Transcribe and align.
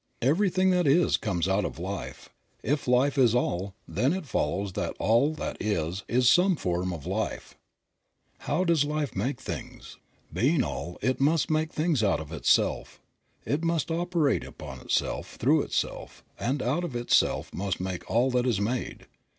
Everything 0.23 0.71
that 0.71 0.87
is 0.87 1.15
comes 1.15 1.47
out 1.47 1.63
of 1.63 1.77
life. 1.77 2.29
If 2.63 2.87
life 2.87 3.19
is 3.19 3.35
all 3.35 3.75
then 3.87 4.13
it 4.13 4.25
follows 4.25 4.73
that 4.73 4.95
all 4.97 5.35
that 5.35 5.57
is 5.61 6.03
is 6.07 6.27
some 6.27 6.55
form 6.55 6.91
of 6.91 7.05
life. 7.05 7.55
72 8.39 8.39
Creative 8.39 8.39
Mind. 8.39 8.45
How 8.57 8.63
does 8.63 8.83
Life 8.83 9.15
make 9.15 9.39
things? 9.39 9.97
Being 10.33 10.63
all, 10.63 10.97
it 11.03 11.19
must 11.21 11.51
make 11.51 11.71
things 11.71 12.01
out 12.01 12.19
of 12.19 12.31
itself. 12.33 12.99
It 13.45 13.63
must 13.63 13.91
operate 13.91 14.43
upon 14.43 14.79
itself, 14.79 15.35
through 15.35 15.61
itself, 15.61 16.23
and 16.39 16.63
out 16.63 16.83
of 16.83 16.95
itself 16.95 17.53
must 17.53 17.79
make 17.79 18.09
all 18.09 18.31
that 18.31 18.47
is 18.47 18.59
made. 18.59 19.05